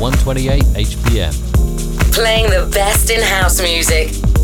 listening 0.00 0.12
to 0.12 0.30
128 0.30 0.62
HPM. 0.86 2.12
Playing 2.12 2.50
the 2.50 2.68
best 2.72 3.10
in 3.10 3.20
house 3.20 3.60
music. 3.60 4.39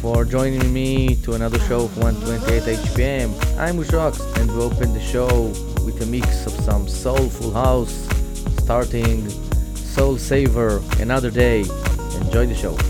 For 0.00 0.24
joining 0.24 0.72
me 0.72 1.14
to 1.16 1.34
another 1.34 1.58
show 1.60 1.84
of 1.84 1.96
128 1.98 2.78
HPM. 2.78 3.58
I'm 3.58 3.76
Ushox 3.76 4.18
and 4.38 4.50
we 4.50 4.62
open 4.62 4.94
the 4.94 5.00
show 5.00 5.44
with 5.84 6.00
a 6.02 6.06
mix 6.06 6.46
of 6.46 6.52
some 6.52 6.88
soulful 6.88 7.52
house, 7.52 8.08
starting 8.62 9.28
Soul 9.74 10.16
Saver, 10.16 10.82
Another 11.00 11.30
Day. 11.30 11.60
Enjoy 12.20 12.46
the 12.46 12.54
show. 12.54 12.89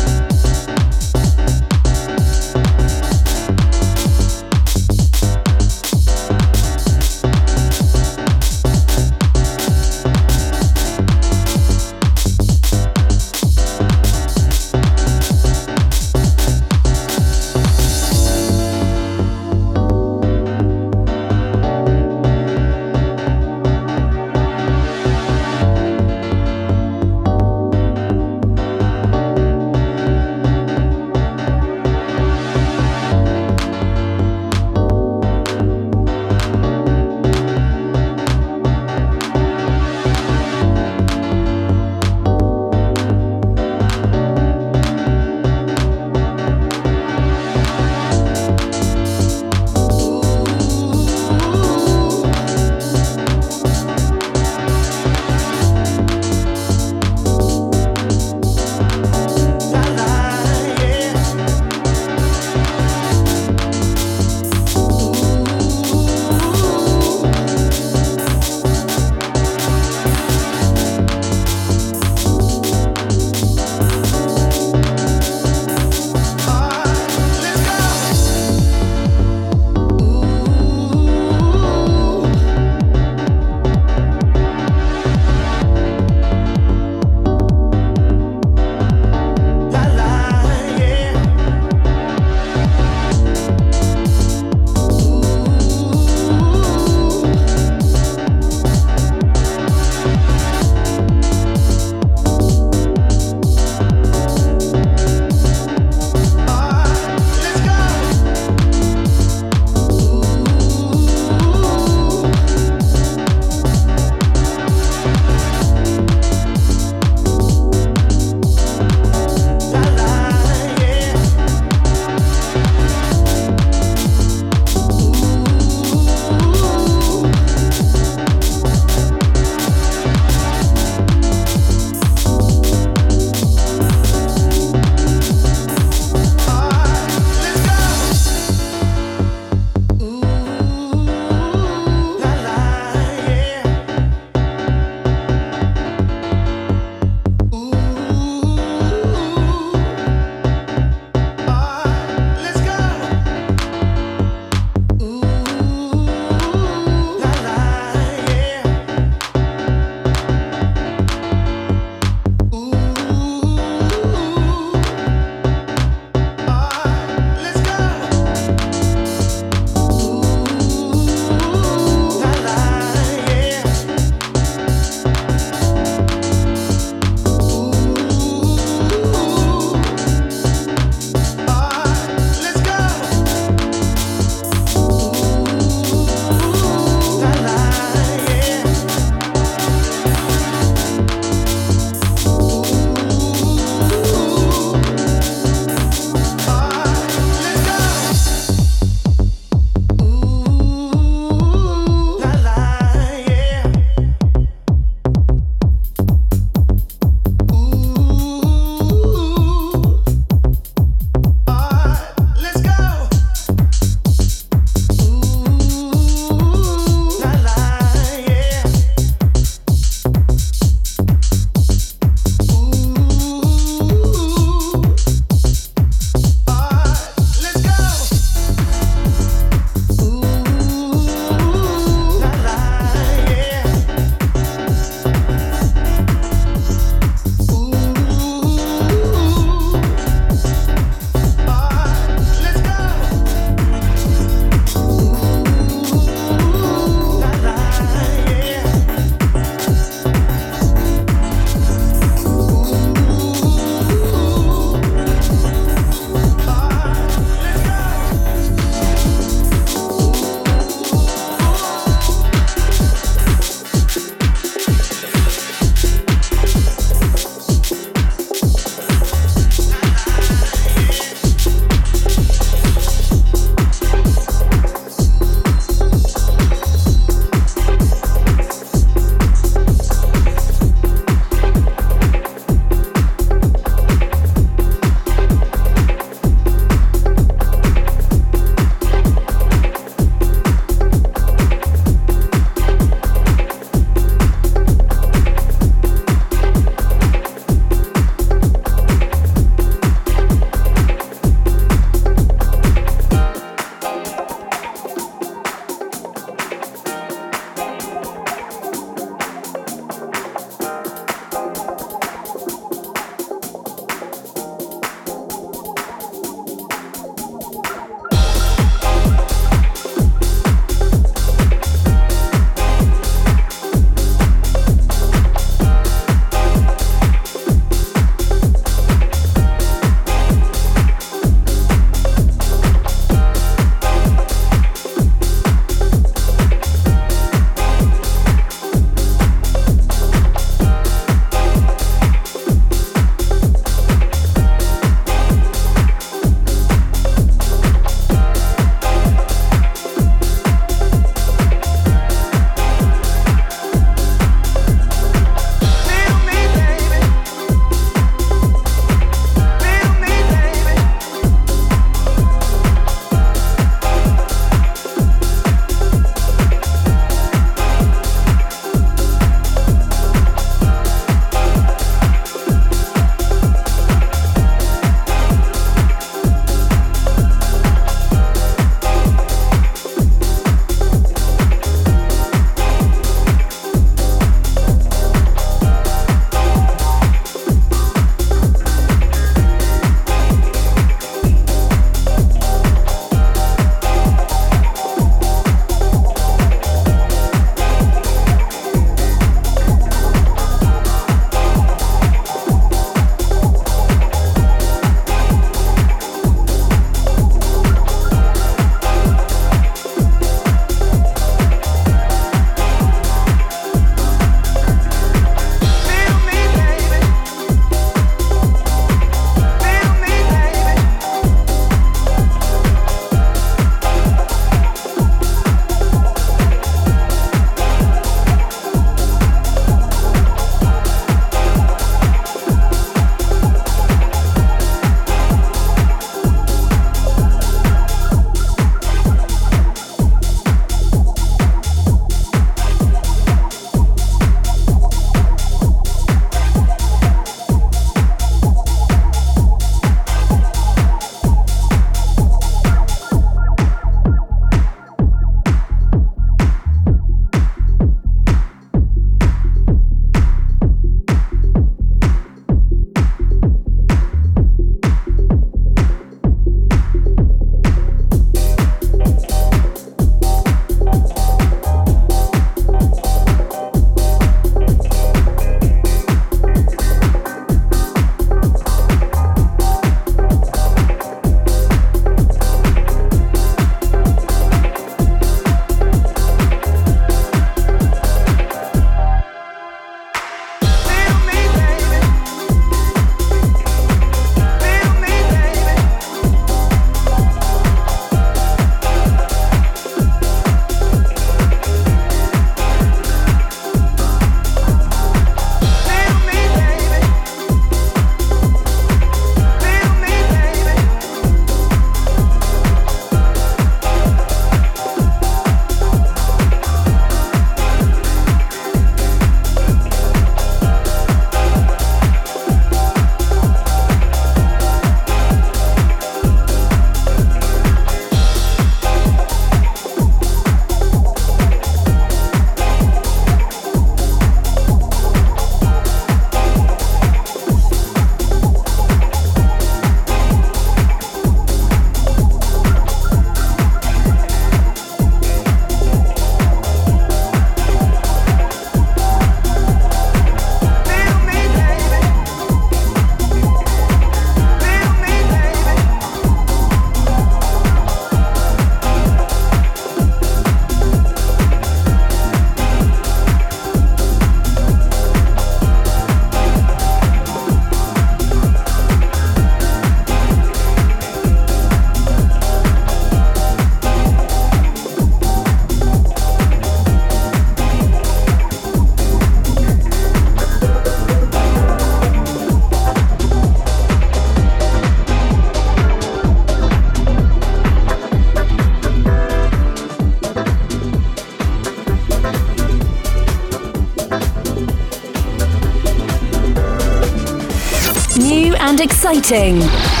Exciting. 599.03 600.00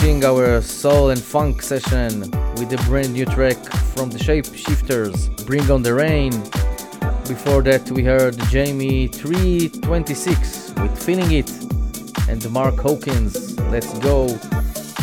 Finishing 0.00 0.24
our 0.24 0.62
soul 0.62 1.10
and 1.10 1.20
funk 1.20 1.60
session 1.60 2.20
with 2.56 2.72
a 2.72 2.82
brand 2.86 3.12
new 3.12 3.26
track 3.26 3.58
from 3.94 4.08
the 4.08 4.18
Shapeshifters, 4.18 5.28
Bring 5.44 5.70
on 5.70 5.82
the 5.82 5.92
Rain. 5.92 6.30
Before 7.28 7.60
that, 7.64 7.90
we 7.90 8.02
heard 8.02 8.34
Jamie 8.48 9.08
326 9.08 10.72
with 10.76 11.04
Feeling 11.04 11.32
It 11.32 11.50
and 12.30 12.50
Mark 12.50 12.78
Hawkins, 12.78 13.58
Let's 13.68 13.92
Go, 13.98 14.38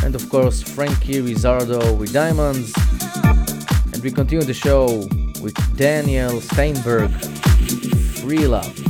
and 0.03 0.15
of 0.15 0.27
course, 0.31 0.63
Franky 0.63 1.21
Rizardo 1.21 1.95
with 1.95 2.11
Diamonds. 2.11 2.73
And 3.93 4.03
we 4.03 4.09
continue 4.09 4.43
the 4.43 4.55
show 4.55 5.07
with 5.43 5.77
Daniel 5.77 6.41
Steinberg, 6.41 7.11
Free 8.17 8.47
Love. 8.47 8.86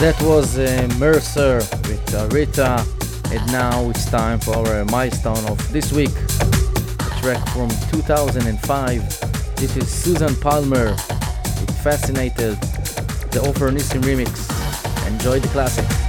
That 0.00 0.16
was 0.22 0.56
uh, 0.56 0.88
Mercer 0.96 1.56
with 1.56 2.14
uh, 2.14 2.28
Rita, 2.28 2.86
and 3.32 3.44
now 3.50 3.90
it's 3.90 4.08
time 4.08 4.38
for 4.38 4.56
our 4.56 4.84
milestone 4.84 5.44
of 5.46 5.72
this 5.72 5.92
week. 5.92 6.12
A 6.12 7.20
track 7.20 7.44
from 7.48 7.68
2005. 7.90 9.56
This 9.56 9.76
is 9.76 9.90
Susan 9.90 10.36
Palmer 10.36 10.90
with 10.90 11.82
Fascinated, 11.82 12.60
the 13.32 13.44
Offer 13.44 13.72
Nissim 13.72 14.02
remix. 14.02 14.46
Enjoy 15.08 15.40
the 15.40 15.48
classic. 15.48 16.07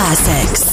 classics. 0.00 0.69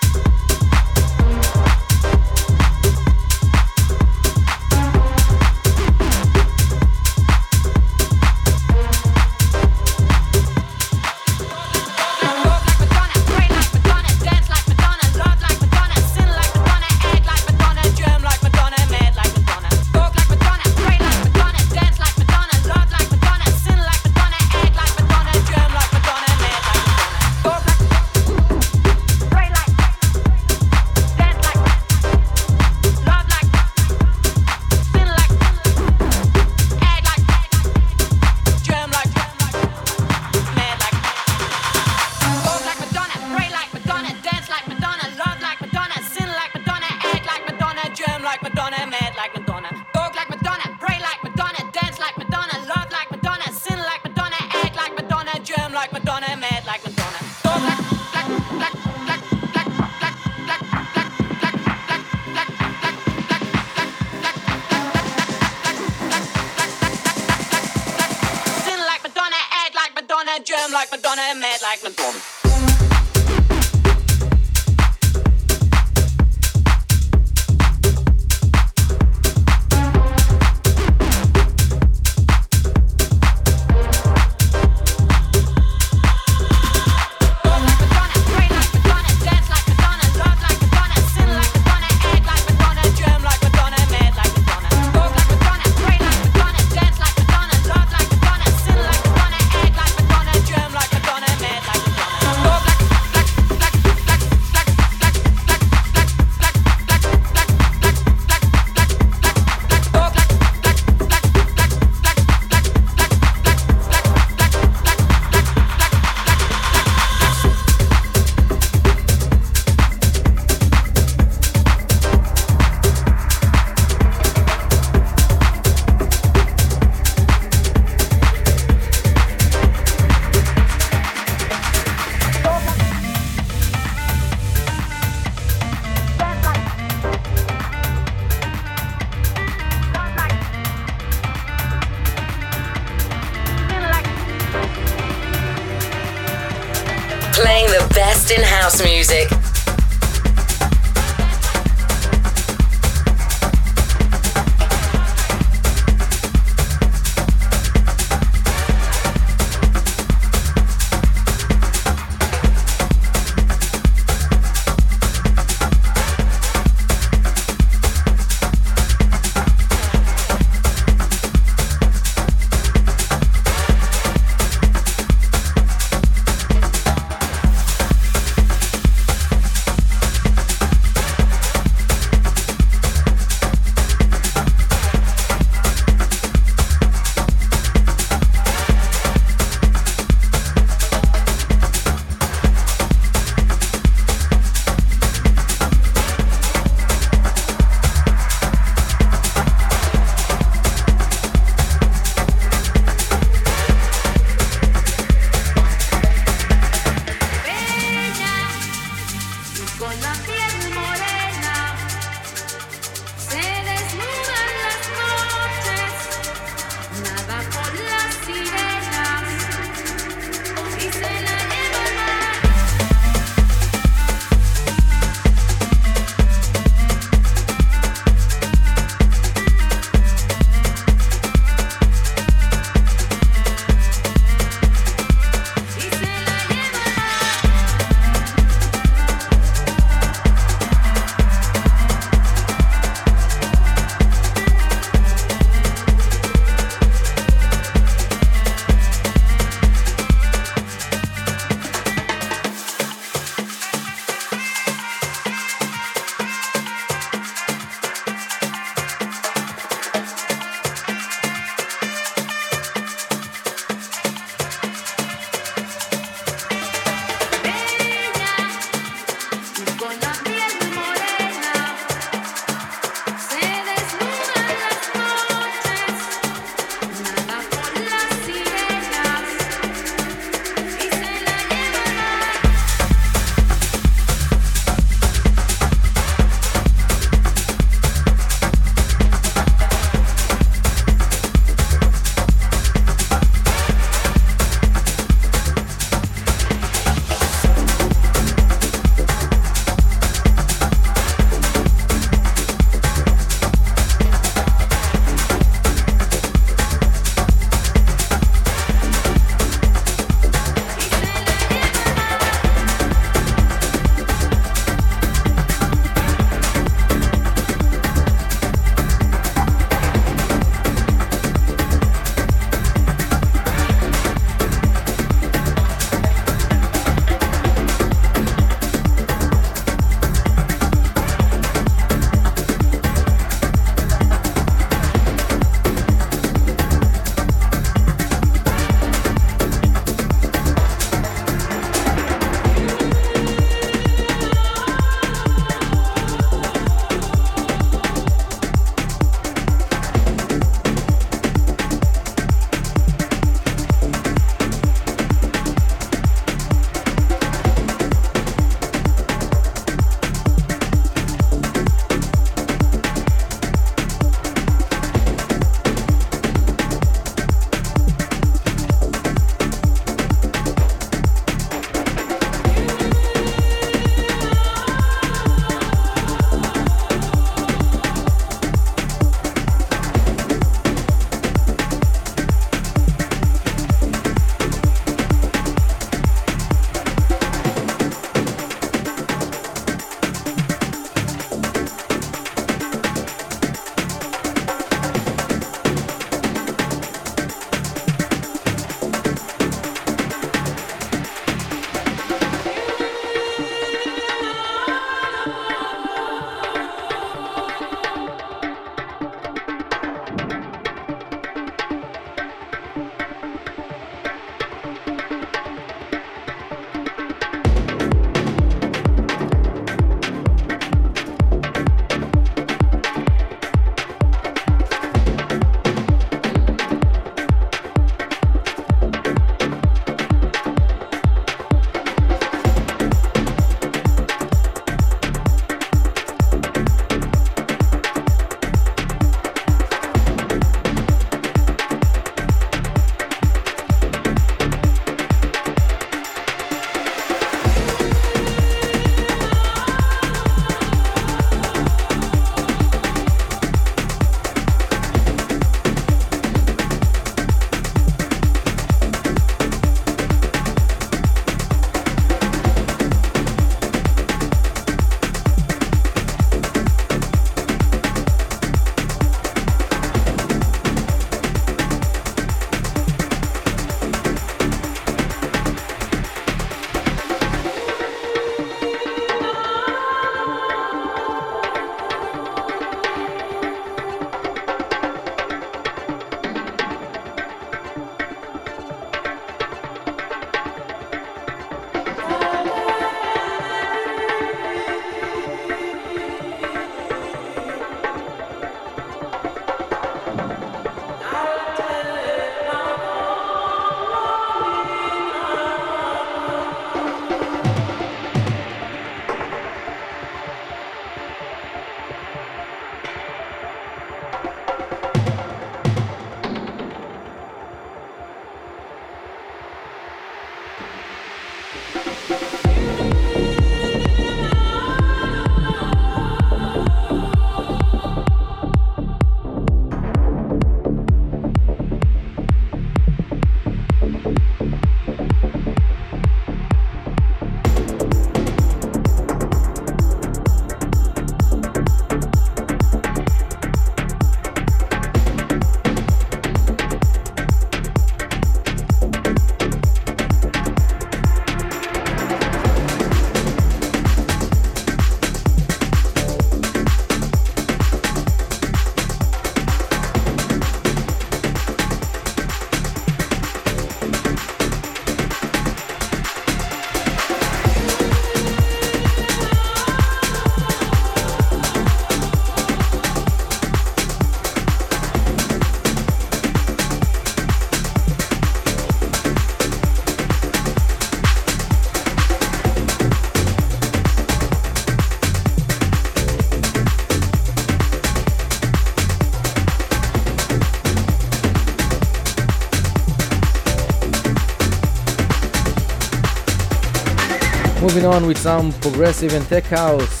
Moving 597.74 597.90
on 597.90 598.06
with 598.06 598.18
some 598.18 598.52
progressive 598.60 599.14
and 599.14 599.26
tech 599.26 599.42
house. 599.46 600.00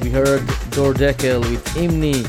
We 0.00 0.08
heard 0.08 0.40
Dor 0.70 0.94
Dekel 0.94 1.40
with 1.40 1.62
Immni, 1.76 2.24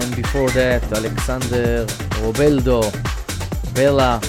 and 0.00 0.14
before 0.14 0.48
that 0.50 0.84
Alexander 0.92 1.84
Robledo, 2.22 2.80
Bella, 3.74 4.20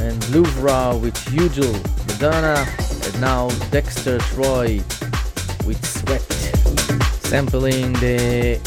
and 0.00 0.18
LOVRA 0.32 0.98
with 0.98 1.16
Hugel, 1.26 1.74
Madonna, 2.06 2.64
and 3.04 3.20
now 3.20 3.50
Dexter 3.70 4.16
Troy 4.32 4.80
with 5.66 5.84
Sweat, 5.84 6.22
sampling 7.26 7.92
the 8.00 8.58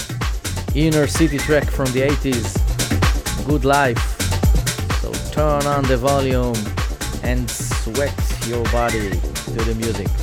Inner 0.75 1.07
City 1.07 1.39
track 1.39 1.67
from 1.67 1.91
the 1.93 2.01
80s, 2.01 3.47
Good 3.47 3.65
Life. 3.65 3.97
So 5.01 5.11
turn 5.31 5.65
on 5.65 5.83
the 5.85 5.97
volume 5.97 6.53
and 7.23 7.49
sweat 7.49 8.13
your 8.47 8.63
body 8.65 9.19
to 9.57 9.65
the 9.65 9.75
music. 9.75 10.20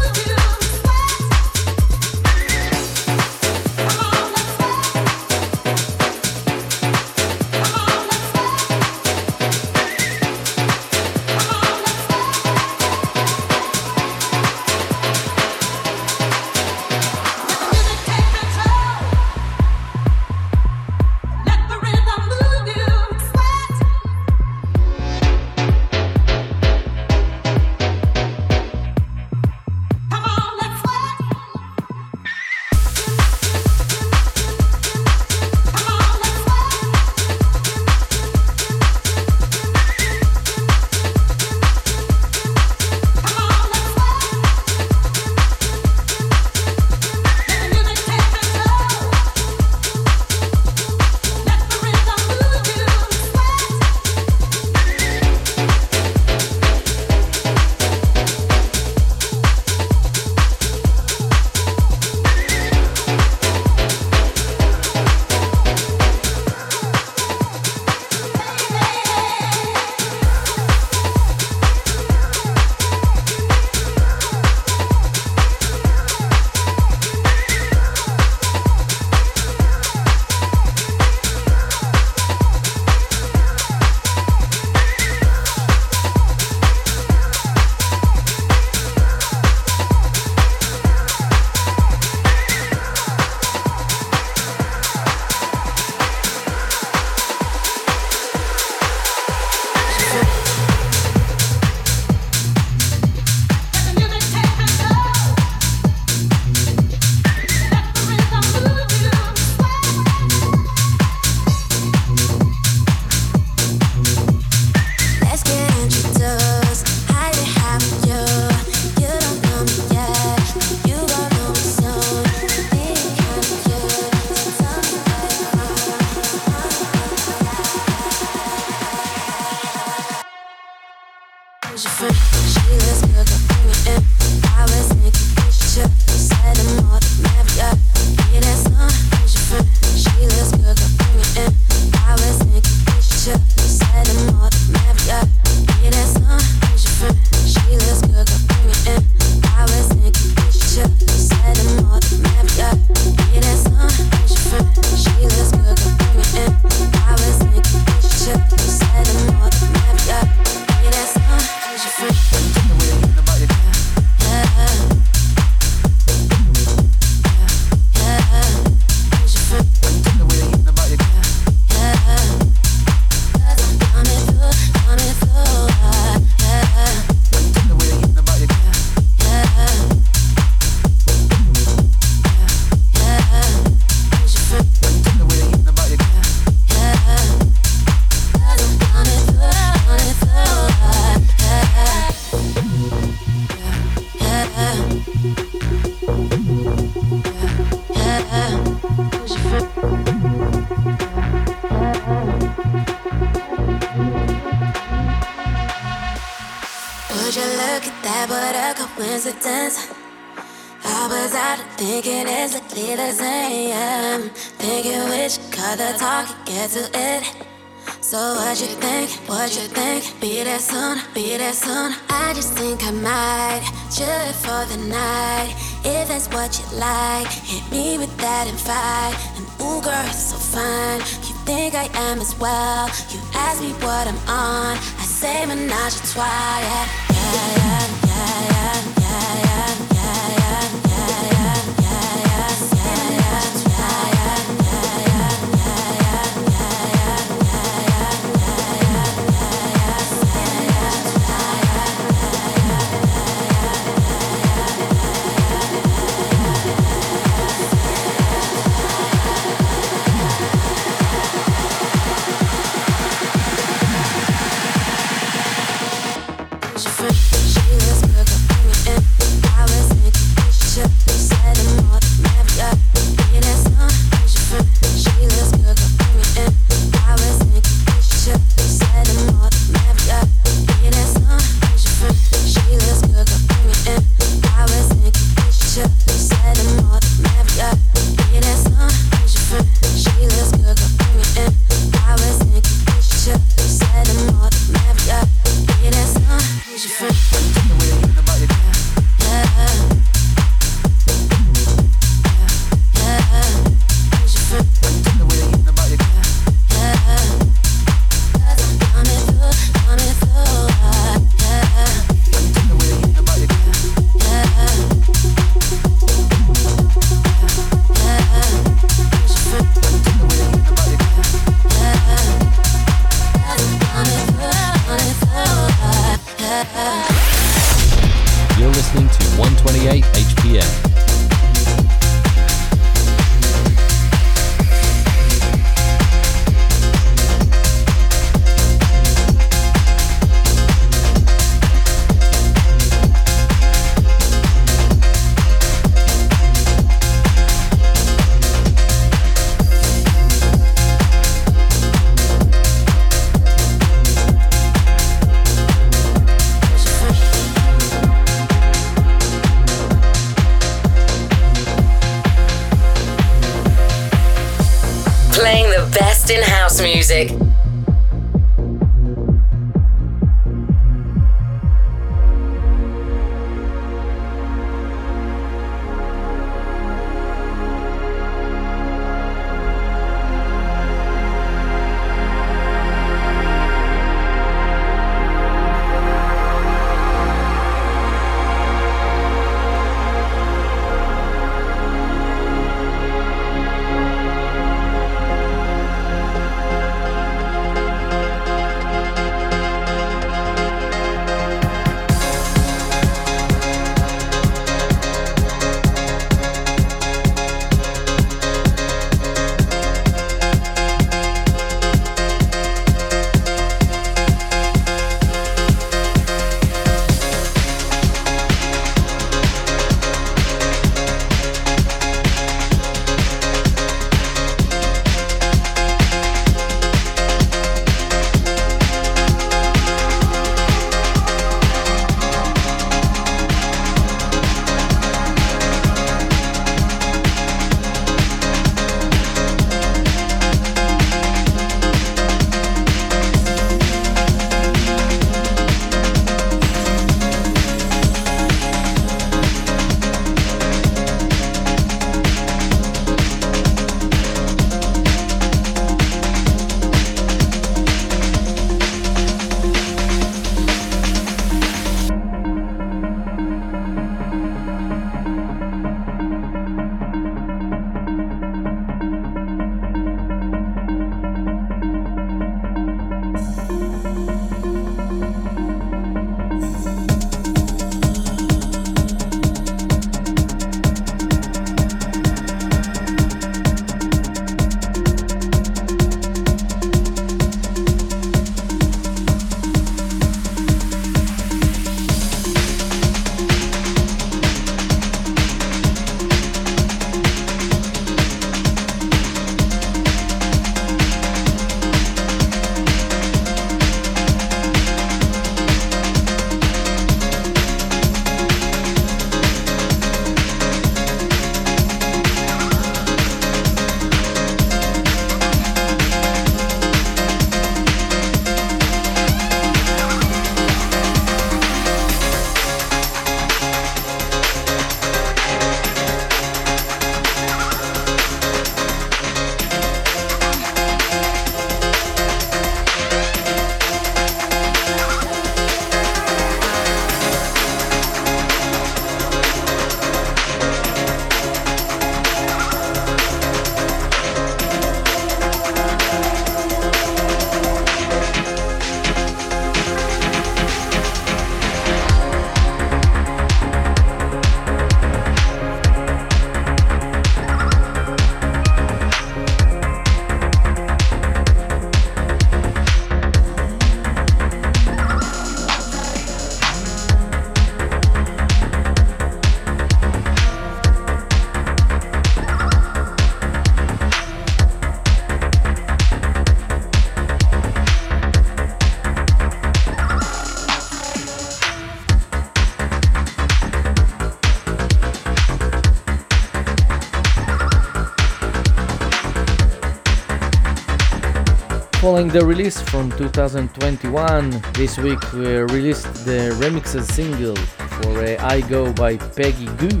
Following 592.16 592.32
the 592.32 592.46
release 592.46 592.80
from 592.80 593.10
2021, 593.10 594.62
this 594.72 594.96
week 594.96 595.20
we 595.34 595.58
released 595.58 596.24
the 596.24 596.56
remixes 596.62 597.04
single 597.12 597.54
for 597.54 598.24
uh, 598.24 598.42
I 598.42 598.62
Go 598.62 598.90
by 598.94 599.18
Peggy 599.18 599.66
Gou. 599.76 600.00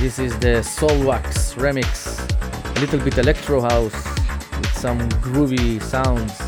This 0.00 0.18
is 0.18 0.32
the 0.38 0.64
Soulwax 0.64 1.54
remix, 1.56 2.18
a 2.78 2.80
little 2.80 2.98
bit 2.98 3.18
electro 3.18 3.60
house 3.60 3.92
with 4.56 4.72
some 4.72 4.98
groovy 5.20 5.82
sounds. 5.82 6.38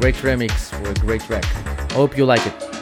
Great 0.00 0.14
remix 0.14 0.70
for 0.70 0.88
a 0.90 0.94
great 0.94 1.20
track. 1.20 1.44
Hope 1.92 2.16
you 2.16 2.24
like 2.24 2.46
it. 2.46 2.73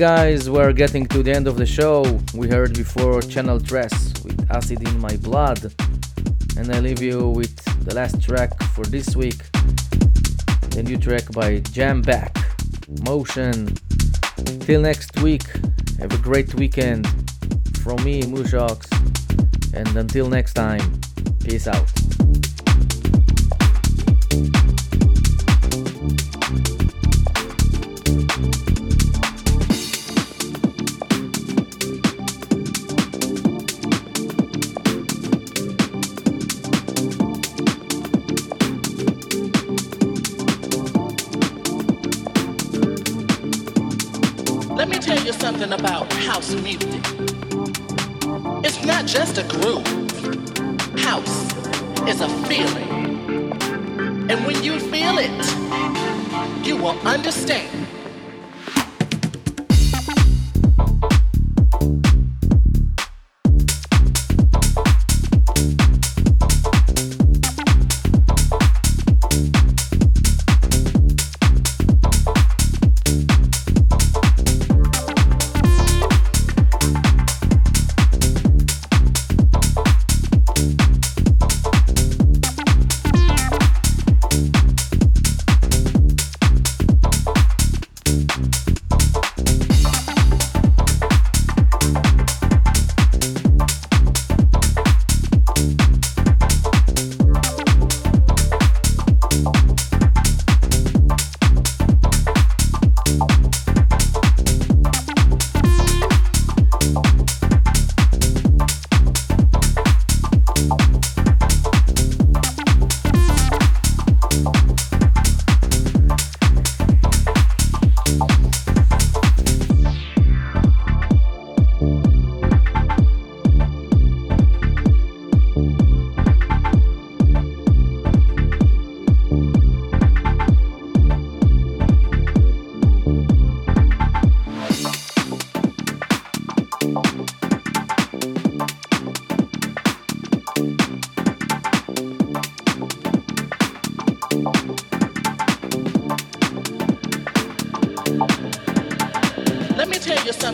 Guys, 0.00 0.48
we're 0.48 0.72
getting 0.72 1.04
to 1.08 1.22
the 1.22 1.30
end 1.30 1.46
of 1.46 1.58
the 1.58 1.66
show. 1.66 2.18
We 2.32 2.48
heard 2.48 2.72
before 2.72 3.20
Channel 3.20 3.60
Tres 3.60 4.14
with 4.24 4.50
Acid 4.50 4.80
in 4.80 4.98
My 4.98 5.14
Blood. 5.18 5.74
And 6.56 6.74
I 6.74 6.80
leave 6.80 7.02
you 7.02 7.28
with 7.28 7.54
the 7.84 7.94
last 7.94 8.22
track 8.22 8.50
for 8.72 8.86
this 8.86 9.14
week 9.14 9.36
the 10.70 10.82
new 10.82 10.96
track 10.96 11.30
by 11.32 11.60
Jamback, 11.76 12.32
Motion. 13.04 13.74
Till 14.60 14.80
next 14.80 15.20
week, 15.20 15.44
have 15.98 16.14
a 16.14 16.18
great 16.22 16.54
weekend. 16.54 17.06
From 17.82 18.02
me, 18.02 18.22
Mushox. 18.22 18.88
And 19.74 19.94
until 19.98 20.30
next 20.30 20.54
time, 20.54 20.98
peace 21.44 21.68
out. 21.68 21.99